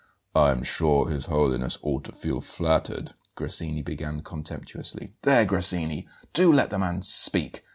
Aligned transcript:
"I 0.33 0.49
am 0.49 0.63
sure 0.63 1.09
His 1.09 1.27
Holiness 1.27 1.77
ought 1.83 2.05
to 2.05 2.11
feel 2.11 2.41
flattered" 2.41 3.13
Grassini 3.35 3.83
began 3.83 4.21
contemptuously. 4.21 5.13
"There, 5.21 5.45
Grassini, 5.45 6.07
do 6.33 6.51
let 6.51 6.71
the 6.71 6.79
man 6.79 7.03
speak!" 7.03 7.63